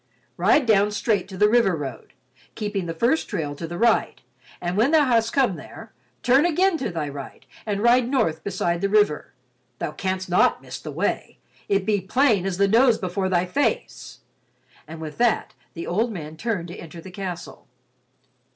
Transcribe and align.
"Ride 0.35 0.65
down 0.65 0.89
straight 0.89 1.27
to 1.27 1.37
the 1.37 1.47
river 1.47 1.75
road, 1.75 2.13
keeping 2.55 2.87
the 2.87 2.93
first 2.95 3.27
trail 3.29 3.53
to 3.55 3.67
the 3.67 3.77
right, 3.77 4.19
and 4.59 4.75
when 4.75 4.89
thou 4.89 5.05
hast 5.05 5.31
come 5.31 5.57
there, 5.57 5.93
turn 6.23 6.43
again 6.43 6.75
to 6.79 6.89
thy 6.89 7.07
right 7.07 7.45
and 7.67 7.83
ride 7.83 8.09
north 8.09 8.43
beside 8.43 8.81
the 8.81 8.89
river—thou 8.89 9.91
canst 9.91 10.27
not 10.27 10.59
miss 10.59 10.79
the 10.79 10.89
way—it 10.91 11.85
be 11.85 12.01
plain 12.01 12.47
as 12.47 12.57
the 12.57 12.67
nose 12.67 12.97
before 12.97 13.29
thy 13.29 13.45
face," 13.45 14.21
and 14.87 15.01
with 15.01 15.19
that 15.19 15.53
the 15.75 15.85
old 15.85 16.11
man 16.11 16.35
turned 16.35 16.69
to 16.69 16.77
enter 16.77 16.99
the 16.99 17.11
castle. 17.11 17.67